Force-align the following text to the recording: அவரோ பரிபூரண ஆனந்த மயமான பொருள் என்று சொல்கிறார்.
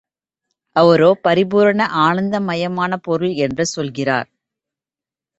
அவரோ 0.75 1.09
பரிபூரண 1.21 1.81
ஆனந்த 2.05 2.35
மயமான 2.39 2.97
பொருள் 2.97 3.33
என்று 3.45 3.65
சொல்கிறார். 3.65 4.29